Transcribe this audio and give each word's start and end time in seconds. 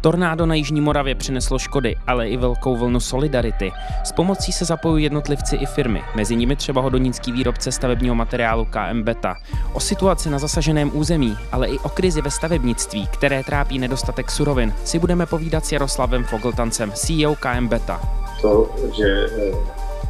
Tornádo 0.00 0.46
na 0.46 0.54
Jižní 0.54 0.80
Moravě 0.80 1.14
přineslo 1.14 1.58
škody, 1.58 1.96
ale 2.06 2.28
i 2.28 2.36
velkou 2.36 2.76
vlnu 2.76 3.00
solidarity. 3.00 3.72
S 4.04 4.12
pomocí 4.12 4.52
se 4.52 4.64
zapojují 4.64 5.04
jednotlivci 5.04 5.56
i 5.56 5.66
firmy, 5.66 6.02
mezi 6.14 6.36
nimi 6.36 6.56
třeba 6.56 6.80
hodonický 6.80 7.32
výrobce 7.32 7.72
stavebního 7.72 8.14
materiálu 8.14 8.64
KM 8.64 9.02
Beta. 9.02 9.34
O 9.72 9.80
situaci 9.80 10.30
na 10.30 10.38
zasaženém 10.38 10.90
území, 10.94 11.38
ale 11.52 11.68
i 11.68 11.78
o 11.78 11.88
krizi 11.88 12.22
ve 12.22 12.30
stavebnictví, 12.30 13.06
které 13.06 13.44
trápí 13.44 13.78
nedostatek 13.78 14.30
surovin, 14.30 14.74
si 14.84 14.98
budeme 14.98 15.26
povídat 15.26 15.66
s 15.66 15.72
Jaroslavem 15.72 16.24
Fogltancem, 16.24 16.92
CEO 16.92 17.34
KM 17.34 17.68
Beta. 17.68 18.00
To, 18.42 18.70
že 18.96 19.26
eh, 19.26 19.54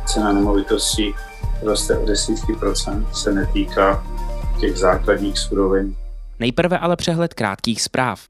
cena 0.06 0.32
nemovitostí 0.32 1.14
roste 1.62 1.98
o 1.98 2.06
desítky 2.06 2.52
procent, 2.52 3.16
se 3.16 3.32
netýká 3.32 4.04
těch 4.60 4.76
základních 4.76 5.38
surovin. 5.38 5.94
Nejprve 6.38 6.78
ale 6.78 6.96
přehled 6.96 7.34
krátkých 7.34 7.82
zpráv. 7.82 8.20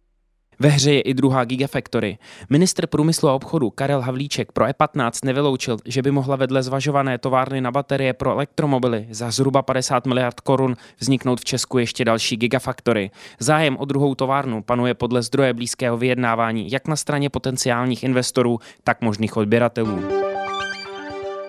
Ve 0.60 0.68
hře 0.68 0.92
je 0.92 1.00
i 1.00 1.14
druhá 1.14 1.44
Gigafactory. 1.44 2.18
Ministr 2.50 2.86
průmyslu 2.86 3.28
a 3.28 3.34
obchodu 3.34 3.70
Karel 3.70 4.00
Havlíček 4.00 4.52
pro 4.52 4.64
E15 4.64 5.10
nevyloučil, 5.24 5.76
že 5.84 6.02
by 6.02 6.10
mohla 6.10 6.36
vedle 6.36 6.62
zvažované 6.62 7.18
továrny 7.18 7.60
na 7.60 7.70
baterie 7.70 8.12
pro 8.12 8.30
elektromobily 8.30 9.06
za 9.10 9.30
zhruba 9.30 9.62
50 9.62 10.06
miliard 10.06 10.40
korun 10.40 10.76
vzniknout 10.98 11.40
v 11.40 11.44
Česku 11.44 11.78
ještě 11.78 12.04
další 12.04 12.36
Gigafactory. 12.36 13.10
Zájem 13.38 13.76
o 13.76 13.84
druhou 13.84 14.14
továrnu 14.14 14.62
panuje 14.62 14.94
podle 14.94 15.22
zdroje 15.22 15.54
blízkého 15.54 15.96
vyjednávání 15.96 16.70
jak 16.70 16.88
na 16.88 16.96
straně 16.96 17.30
potenciálních 17.30 18.04
investorů, 18.04 18.58
tak 18.84 19.00
možných 19.00 19.36
odběratelů. 19.36 20.27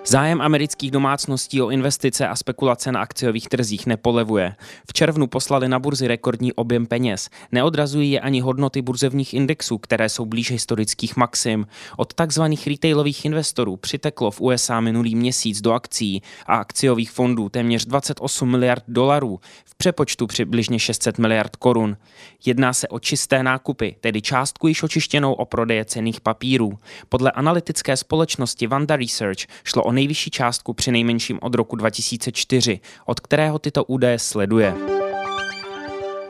Zájem 0.09 0.41
amerických 0.41 0.91
domácností 0.91 1.61
o 1.61 1.69
investice 1.69 2.27
a 2.27 2.35
spekulace 2.35 2.91
na 2.91 3.01
akciových 3.01 3.49
trzích 3.49 3.85
nepolevuje. 3.85 4.55
V 4.87 4.93
červnu 4.93 5.27
poslali 5.27 5.69
na 5.69 5.79
burzy 5.79 6.07
rekordní 6.07 6.53
objem 6.53 6.85
peněz. 6.85 7.29
Neodrazují 7.51 8.11
je 8.11 8.19
ani 8.19 8.41
hodnoty 8.41 8.81
burzevních 8.81 9.33
indexů, 9.33 9.77
které 9.77 10.09
jsou 10.09 10.25
blíž 10.25 10.51
historických 10.51 11.17
maxim. 11.17 11.67
Od 11.97 12.13
tzv. 12.13 12.41
retailových 12.67 13.25
investorů 13.25 13.77
přiteklo 13.77 14.31
v 14.31 14.41
USA 14.41 14.79
minulý 14.79 15.15
měsíc 15.15 15.61
do 15.61 15.73
akcí 15.73 16.21
a 16.45 16.55
akciových 16.55 17.11
fondů 17.11 17.49
téměř 17.49 17.85
28 17.85 18.51
miliard 18.51 18.83
dolarů, 18.87 19.39
v 19.65 19.75
přepočtu 19.75 20.27
přibližně 20.27 20.79
600 20.79 21.17
miliard 21.17 21.55
korun. 21.55 21.97
Jedná 22.45 22.73
se 22.73 22.87
o 22.87 22.99
čisté 22.99 23.43
nákupy, 23.43 23.95
tedy 24.01 24.21
částku 24.21 24.67
již 24.67 24.83
očištěnou 24.83 25.33
o 25.33 25.45
prodeje 25.45 25.85
cených 25.85 26.21
papírů. 26.21 26.79
Podle 27.09 27.31
analytické 27.31 27.97
společnosti 27.97 28.67
Vanda 28.67 28.95
Research 28.95 29.39
šlo 29.63 29.83
o 29.83 29.98
nejvyšší 29.99 30.31
částku 30.31 30.73
při 30.73 30.91
nejmenším 30.91 31.39
od 31.41 31.55
roku 31.55 31.75
2004, 31.75 32.79
od 33.05 33.19
kterého 33.19 33.59
tyto 33.59 33.83
údaje 33.83 34.19
sleduje. 34.19 34.75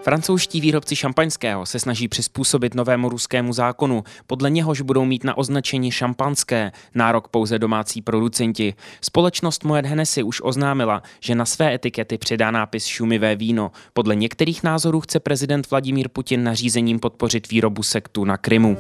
Francouzští 0.03 0.61
výrobci 0.61 0.95
šampaňského 0.95 1.65
se 1.65 1.79
snaží 1.79 2.07
přizpůsobit 2.07 2.75
novému 2.75 3.09
ruskému 3.09 3.53
zákonu, 3.53 4.03
podle 4.27 4.49
něhož 4.49 4.81
budou 4.81 5.05
mít 5.05 5.23
na 5.23 5.37
označení 5.37 5.91
šampanské 5.91 6.71
nárok 6.95 7.27
pouze 7.27 7.59
domácí 7.59 8.01
producenti. 8.01 8.73
Společnost 9.01 9.63
Moet 9.63 9.85
Hennessy 9.85 10.23
už 10.23 10.41
oznámila, 10.43 11.03
že 11.19 11.35
na 11.35 11.45
své 11.45 11.73
etikety 11.73 12.17
přidá 12.17 12.51
nápis 12.51 12.85
šumivé 12.85 13.35
víno. 13.35 13.71
Podle 13.93 14.15
některých 14.15 14.63
názorů 14.63 15.01
chce 15.01 15.19
prezident 15.19 15.71
Vladimír 15.71 16.09
Putin 16.09 16.43
nařízením 16.43 16.99
podpořit 16.99 17.49
výrobu 17.49 17.83
sektu 17.83 18.25
na 18.25 18.37
Krymu. 18.37 18.77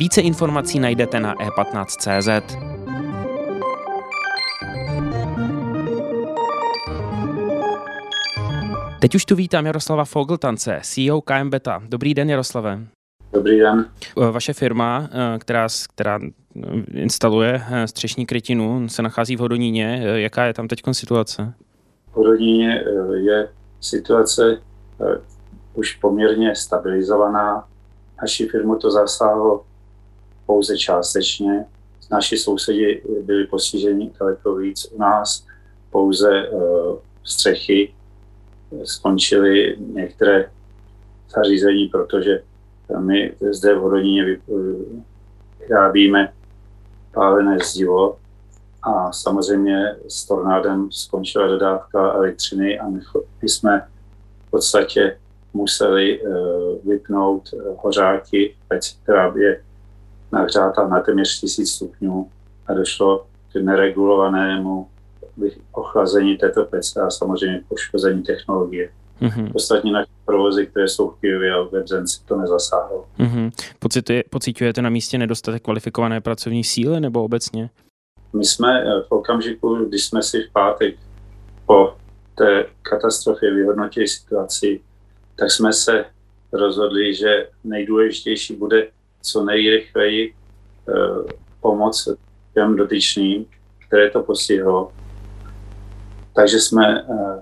Více 0.00 0.20
informací 0.20 0.78
najdete 0.78 1.20
na 1.20 1.34
e15.cz. 1.34 2.56
Teď 9.00 9.14
už 9.14 9.24
tu 9.24 9.36
vítám 9.36 9.66
Jaroslava 9.66 10.04
Fogltance, 10.04 10.80
CEO 10.82 11.20
KM 11.20 11.50
Beta. 11.50 11.82
Dobrý 11.88 12.14
den, 12.14 12.30
Jaroslave. 12.30 12.78
Dobrý 13.32 13.58
den. 13.58 13.90
Vaše 14.30 14.52
firma, 14.52 15.08
která, 15.38 15.66
která 15.94 16.18
instaluje 16.92 17.62
střešní 17.84 18.26
krytinu, 18.26 18.88
se 18.88 19.02
nachází 19.02 19.36
v 19.36 19.40
Hodoníně. 19.40 20.02
Jaká 20.14 20.44
je 20.44 20.54
tam 20.54 20.68
teď 20.68 20.82
situace? 20.92 21.54
V 22.12 22.16
Hodoníně 22.16 22.84
je 23.14 23.48
situace 23.80 24.62
už 25.74 25.94
poměrně 25.94 26.54
stabilizovaná. 26.54 27.68
Naši 28.22 28.48
firmu 28.48 28.76
to 28.76 28.90
zasáhlo 28.90 29.64
pouze 30.50 30.78
částečně. 30.78 31.64
Naši 32.10 32.36
sousedi 32.36 33.02
byli 33.22 33.46
postiženi 33.46 34.10
daleko 34.20 34.54
víc. 34.54 34.86
U 34.92 34.98
nás 34.98 35.46
pouze 35.90 36.48
uh, 36.48 36.98
střechy 37.24 37.94
skončily 38.84 39.76
některé 39.78 40.50
zařízení, 41.36 41.88
protože 41.88 42.42
my 42.98 43.32
zde 43.50 43.74
v 43.74 43.78
Horoníně 43.78 44.38
vyrábíme 45.60 46.32
pálené 47.14 47.58
zdivo 47.64 48.18
a 48.82 49.12
samozřejmě 49.12 49.96
s 50.08 50.26
tornádem 50.26 50.90
skončila 50.92 51.46
dodávka 51.46 52.12
elektřiny 52.12 52.78
a 52.78 52.88
my 53.42 53.48
jsme 53.48 53.86
v 54.46 54.50
podstatě 54.50 55.18
museli 55.54 56.20
vypnout 56.84 57.54
hořáky, 57.76 58.56
která 59.02 59.32
je 59.36 59.62
nahřátá 60.32 60.88
na 60.88 61.00
téměř 61.00 61.40
1000 61.40 61.70
stupňů 61.70 62.30
a 62.66 62.74
došlo 62.74 63.26
k 63.52 63.56
neregulovanému 63.56 64.86
ochlazení 65.72 66.36
této 66.36 66.64
pece 66.64 67.00
a 67.00 67.10
samozřejmě 67.10 67.62
poškození 67.68 68.22
technologie. 68.22 68.90
Mm-hmm. 69.22 69.50
Ostatní 69.54 69.92
naše 69.92 70.10
provozy, 70.24 70.66
které 70.66 70.88
jsou 70.88 71.10
v 71.10 71.20
Kijevě 71.20 71.54
a 71.54 71.62
v 71.62 71.70
Bebzenci, 71.70 72.20
to 72.24 72.36
nezasáhlo. 72.36 73.04
Mm-hmm. 73.18 73.50
Pocitujete 74.30 74.82
na 74.82 74.90
místě 74.90 75.18
nedostatek 75.18 75.62
kvalifikované 75.62 76.20
pracovní 76.20 76.64
síly 76.64 77.00
nebo 77.00 77.24
obecně? 77.24 77.70
My 78.32 78.44
jsme 78.44 78.82
eh, 78.82 79.02
v 79.08 79.12
okamžiku, 79.12 79.74
když 79.74 80.04
jsme 80.04 80.22
si 80.22 80.42
v 80.42 80.52
pátek 80.52 80.94
po 81.66 81.94
té 82.34 82.66
katastrofě 82.82 83.54
vyhodnotili 83.54 84.08
situaci, 84.08 84.80
tak 85.36 85.50
jsme 85.50 85.72
se 85.72 86.04
rozhodli, 86.52 87.14
že 87.14 87.48
nejdůležitější 87.64 88.56
bude 88.56 88.88
co 89.22 89.44
nejrychleji 89.44 90.34
eh, 90.88 90.92
pomoct 91.60 92.08
těm 92.54 92.76
dotyčným, 92.76 93.46
které 93.86 94.10
to 94.10 94.22
postihlo. 94.22 94.92
Takže 96.34 96.60
jsme 96.60 97.00
eh, 97.00 97.40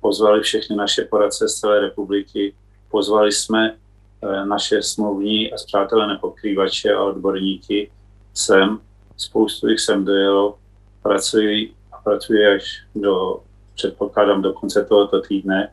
pozvali 0.00 0.40
všechny 0.40 0.76
naše 0.76 1.04
poradce 1.04 1.48
z 1.48 1.54
celé 1.54 1.80
republiky, 1.80 2.54
pozvali 2.90 3.32
jsme 3.32 3.70
eh, 3.70 4.46
naše 4.46 4.82
smluvní 4.82 5.52
a 5.52 5.58
zpřátelené 5.58 6.18
pokrývače 6.20 6.92
a 6.92 7.02
odborníky 7.02 7.90
sem. 8.34 8.78
Spoustu 9.16 9.68
jich 9.68 9.80
sem 9.80 10.04
dojelo, 10.04 10.58
pracují 11.02 11.74
a 11.92 11.98
pracují 11.98 12.46
až 12.46 12.86
do, 12.94 13.40
předpokládám, 13.74 14.42
do 14.42 14.52
konce 14.52 14.84
tohoto 14.84 15.20
týdne. 15.20 15.72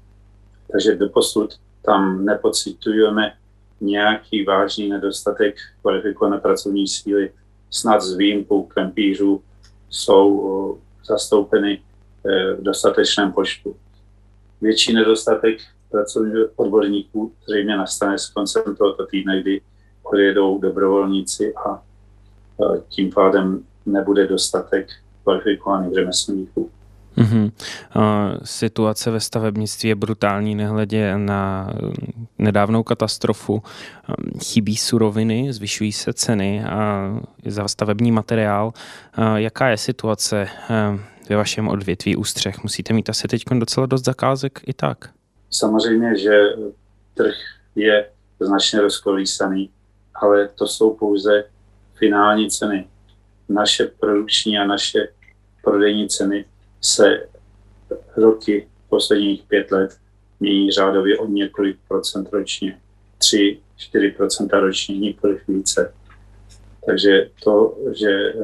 Takže 0.71 0.95
doposud 0.95 1.55
tam 1.81 2.25
nepocitujeme 2.25 3.33
nějaký 3.81 4.45
vážný 4.45 4.89
nedostatek 4.89 5.55
kvalifikované 5.81 6.37
pracovní 6.37 6.87
síly, 6.87 7.31
snad 7.69 8.01
s 8.01 8.15
výjimkou 8.15 8.63
krempířů, 8.63 9.43
jsou 9.89 10.79
zastoupeny 11.05 11.81
e, 12.25 12.53
v 12.53 12.63
dostatečném 12.63 13.31
počtu. 13.31 13.75
Větší 14.61 14.93
nedostatek 14.93 15.59
pracovních 15.91 16.35
odborníků 16.55 17.33
zřejmě 17.47 17.77
nastane 17.77 18.17
s 18.17 18.29
koncem 18.29 18.75
tohoto 18.77 19.05
týdne, 19.05 19.41
kdy 19.41 19.61
odjedou 20.03 20.59
dobrovolníci 20.59 21.53
a 21.55 21.75
e, 21.75 22.81
tím 22.89 23.11
pádem 23.11 23.63
nebude 23.85 24.27
dostatek 24.27 24.87
kvalifikovaných 25.23 25.93
řemeslníků. 25.93 26.71
Mm-hmm. 27.17 27.51
Situace 28.43 29.11
ve 29.11 29.19
stavebnictví 29.19 29.89
je 29.89 29.95
brutální, 29.95 30.55
nehledě 30.55 31.17
na 31.17 31.73
nedávnou 32.39 32.83
katastrofu. 32.83 33.63
Chybí 34.43 34.77
suroviny, 34.77 35.53
zvyšují 35.53 35.91
se 35.91 36.13
ceny 36.13 36.63
a 36.63 37.11
za 37.45 37.67
stavební 37.67 38.11
materiál. 38.11 38.73
Jaká 39.35 39.67
je 39.67 39.77
situace 39.77 40.47
ve 41.29 41.35
vašem 41.35 41.67
odvětví 41.67 42.15
ústřech? 42.15 42.63
Musíte 42.63 42.93
mít 42.93 43.09
asi 43.09 43.27
teď 43.27 43.43
docela 43.51 43.85
dost 43.85 44.05
zakázek 44.05 44.59
i 44.67 44.73
tak. 44.73 45.09
Samozřejmě, 45.49 46.17
že 46.17 46.39
trh 47.13 47.35
je 47.75 48.09
značně 48.39 48.81
rozkolísaný, 48.81 49.69
ale 50.15 50.47
to 50.47 50.67
jsou 50.67 50.95
pouze 50.95 51.43
finální 51.93 52.49
ceny. 52.49 52.87
Naše 53.49 53.85
produkční 53.99 54.57
a 54.57 54.65
naše 54.65 55.07
prodejní 55.63 56.09
ceny 56.09 56.45
se 56.81 57.27
roky 58.17 58.67
posledních 58.89 59.43
pět 59.43 59.71
let 59.71 59.97
mění 60.39 60.71
řádově 60.71 61.17
o 61.17 61.27
několik 61.27 61.77
procent 61.87 62.29
ročně. 62.31 62.79
3-4% 63.19 64.59
ročně, 64.59 64.97
nikoliv 64.97 65.41
více. 65.47 65.93
Takže 66.85 67.29
to, 67.43 67.77
že 67.99 68.09
eh, 68.09 68.35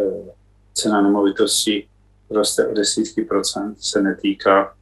cena 0.73 1.01
nemovitosti 1.01 1.87
roste 2.29 2.67
o 2.67 2.73
desítky 2.73 3.25
procent, 3.25 3.75
se 3.79 4.01
netýká 4.01 4.73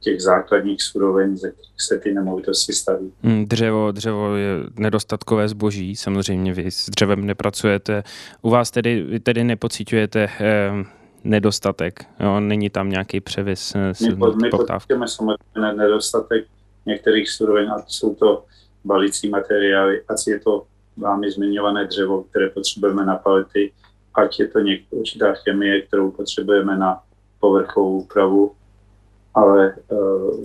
těch 0.00 0.20
základních 0.22 0.82
surovin, 0.82 1.36
ze 1.36 1.50
kterých 1.50 1.80
se 1.80 1.98
ty 1.98 2.12
nemovitosti 2.12 2.72
staví. 2.72 3.12
Hmm, 3.22 3.46
dřevo, 3.46 3.92
dřevo 3.92 4.36
je 4.36 4.48
nedostatkové 4.76 5.48
zboží, 5.48 5.96
samozřejmě 5.96 6.52
vy 6.52 6.70
s 6.70 6.90
dřevem 6.90 7.26
nepracujete. 7.26 8.02
U 8.42 8.50
vás 8.50 8.70
tedy, 8.70 9.20
tedy 9.20 9.44
nepocitujete 9.44 10.28
eh, 10.40 10.72
nedostatek, 11.24 12.04
jo? 12.20 12.40
není 12.40 12.70
tam 12.70 12.90
nějaký 12.90 13.20
převis 13.20 13.74
eh, 13.74 13.92
My, 14.08 14.16
po, 14.16 14.32
my 14.32 15.08
samozřejmě 15.08 15.72
nedostatek 15.76 16.46
některých 16.86 17.30
surovin, 17.30 17.70
a 17.70 17.84
jsou 17.86 18.14
to 18.14 18.44
balící 18.84 19.28
materiály, 19.28 20.02
ať 20.08 20.26
je 20.26 20.40
to 20.40 20.66
vámi 20.96 21.30
zmiňované 21.30 21.86
dřevo, 21.86 22.22
které 22.22 22.50
potřebujeme 22.50 23.04
na 23.04 23.16
palety, 23.16 23.72
ať 24.14 24.40
je 24.40 24.48
to 24.48 24.58
něk- 24.58 24.84
určitá 24.90 25.34
chemie, 25.34 25.82
kterou 25.82 26.10
potřebujeme 26.10 26.76
na 26.78 27.02
povrchovou 27.40 27.98
úpravu, 27.98 28.52
ale 29.34 29.74
uh, 29.88 30.44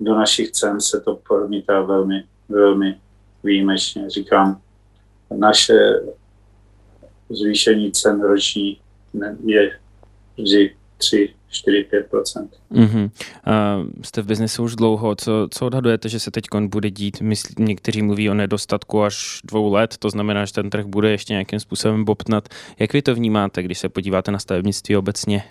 do 0.00 0.14
našich 0.14 0.50
cen 0.50 0.80
se 0.80 1.00
to 1.00 1.16
promítá 1.28 1.80
velmi, 1.80 2.24
velmi 2.48 3.00
výjimečně. 3.44 4.10
Říkám, 4.10 4.60
naše 5.36 6.00
zvýšení 7.30 7.92
cen 7.92 8.22
roční 8.22 8.80
je 9.44 9.78
vždy 10.38 10.74
3, 10.98 11.34
4-5% 11.52 12.48
mm-hmm. 12.72 13.10
Jste 14.02 14.22
v 14.22 14.26
biznesu 14.26 14.62
už 14.62 14.76
dlouho. 14.76 15.14
Co, 15.14 15.48
co 15.50 15.66
odhadujete, 15.66 16.08
že 16.08 16.20
se 16.20 16.30
teď 16.30 16.44
bude 16.66 16.90
dít? 16.90 17.20
Myslí, 17.20 17.54
někteří 17.58 18.02
mluví 18.02 18.30
o 18.30 18.34
nedostatku 18.34 19.02
až 19.02 19.40
dvou 19.44 19.72
let, 19.72 19.96
to 19.98 20.10
znamená, 20.10 20.44
že 20.44 20.52
ten 20.52 20.70
trh 20.70 20.86
bude 20.86 21.10
ještě 21.10 21.32
nějakým 21.32 21.60
způsobem 21.60 22.04
bobtnat. 22.04 22.48
Jak 22.78 22.92
vy 22.92 23.02
to 23.02 23.14
vnímáte, 23.14 23.62
když 23.62 23.78
se 23.78 23.88
podíváte 23.88 24.32
na 24.32 24.38
stavebnictví 24.38 24.96
obecně? 24.96 25.44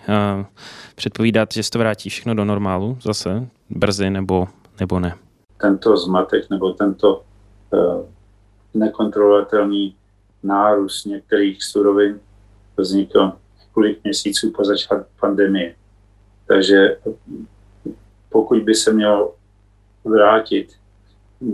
Předpovídáte, 0.94 1.54
že 1.54 1.62
se 1.62 1.70
to 1.70 1.78
vrátí 1.78 2.08
všechno 2.10 2.34
do 2.34 2.44
normálu 2.44 2.98
zase 3.02 3.48
brzy 3.70 4.10
nebo, 4.10 4.48
nebo 4.80 5.00
ne? 5.00 5.14
Tento 5.60 5.96
zmatek 5.96 6.50
nebo 6.50 6.72
tento 6.72 7.22
uh, 7.70 8.04
nekontrolovatelný 8.74 9.94
nárůst 10.42 11.04
některých 11.04 11.64
surovin 11.64 12.20
vznikl 12.76 13.32
několik 13.72 14.04
měsíců 14.04 14.50
po 14.50 14.64
začátku 14.64 15.10
pandemie. 15.20 15.74
Takže 16.46 16.98
pokud 18.28 18.62
by 18.62 18.74
se 18.74 18.92
měl 18.92 19.32
vrátit 20.04 20.72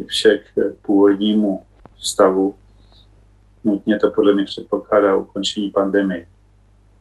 vše 0.06 0.38
k 0.38 0.74
původnímu 0.82 1.62
stavu, 1.98 2.54
nutně 3.64 3.98
to 3.98 4.10
podle 4.10 4.34
mě 4.34 4.44
předpokládá 4.44 5.16
ukončení 5.16 5.70
pandemie. 5.70 6.26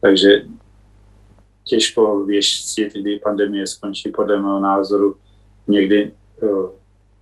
Takže 0.00 0.42
těžko 1.64 2.24
věštit, 2.24 2.92
kdy 2.92 3.18
pandemie 3.18 3.66
skončí 3.66 4.10
podle 4.10 4.40
mého 4.40 4.60
názoru 4.60 5.16
někdy 5.66 6.12
eh, 6.42 6.46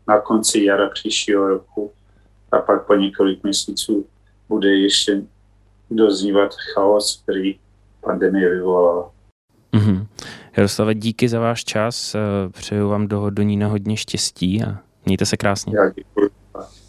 na 0.09 0.21
konci 0.21 0.65
jara 0.65 0.89
příštího 0.91 1.49
roku 1.49 1.93
a 2.53 2.59
pak 2.59 2.87
po 2.87 2.95
několik 2.95 3.43
měsíců 3.43 4.07
bude 4.49 4.69
ještě 4.69 5.23
doznívat 5.91 6.55
chaos, 6.55 7.23
který 7.23 7.59
pandemie 8.07 8.51
vyvolala. 8.51 9.11
Mm-hmm. 9.73 10.07
Jaroslave, 10.57 10.95
díky 10.95 11.29
za 11.29 11.41
váš 11.41 11.65
čas, 11.65 12.15
eh, 12.15 12.19
přeju 12.49 12.89
vám 12.89 13.09
do 13.09 13.21
Hodonína 13.21 13.69
hodně 13.69 13.97
štěstí 13.97 14.63
a 14.65 14.79
mějte 15.07 15.27
se 15.27 15.37
krásně. 15.37 15.73
Já 15.77 15.91
děkuji. 15.91 16.31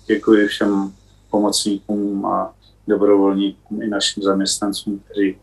Děkuji 0.08 0.48
všem 0.48 0.94
pomocníkům 1.32 2.26
a 2.26 2.54
dobrovolníkům 2.88 3.82
i 3.82 3.88
našim 3.88 4.24
zaměstnancům, 4.24 5.00
kteří 5.00 5.38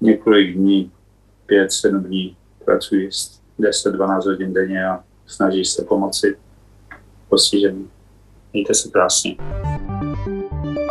několik 0.00 0.56
dní, 0.56 0.90
pět, 1.46 1.72
sedm 1.72 2.02
dní 2.04 2.36
pracují 2.64 3.08
10-12 3.60 4.24
hodin 4.24 4.52
denně 4.52 4.86
a 4.86 5.04
snaží 5.26 5.64
se 5.64 5.84
pomoci 5.84 6.36
postiženým. 7.28 7.90
Mějte 8.52 8.74
se 8.74 8.88
krásně. 8.88 9.36